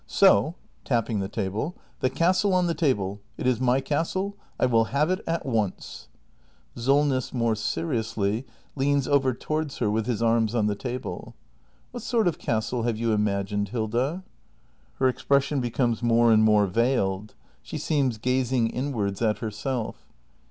So— 0.07 0.55
[tapping 0.83 1.19
the 1.19 1.27
table]— 1.29 1.75
the 2.01 2.09
castle 2.09 2.55
on 2.55 2.65
the 2.65 2.73
table! 2.73 3.19
It 3.37 3.45
is 3.45 3.61
my 3.61 3.81
castle! 3.81 4.35
I 4.59 4.65
will 4.65 4.85
have 4.85 5.11
it 5.11 5.21
a 5.27 5.37
t 5.37 5.41
once! 5.45 6.07
SOLNESS. 6.75 7.33
[More 7.33 7.53
seriously, 7.53 8.47
leans 8.75 9.07
over 9.07 9.31
towards 9.35 9.77
her, 9.77 9.91
with 9.91 10.07
his 10.07 10.23
arms 10.23 10.55
on 10.55 10.65
the 10.65 10.73
table.] 10.73 11.35
What 11.91 12.01
sort 12.01 12.27
of 12.27 12.39
castle 12.39 12.81
have 12.81 12.97
you 12.97 13.11
imagined, 13.13 13.69
Hilda? 13.69 14.23
[Her 14.95 15.07
expression 15.07 15.61
becomes 15.61 16.01
more 16.01 16.31
and 16.31 16.43
more 16.43 16.65
veiled. 16.65 17.35
She 17.61 17.77
seems 17.77 18.17
gazing 18.17 18.69
inwards 18.69 19.21
at 19.21 19.37
herself. 19.37 20.09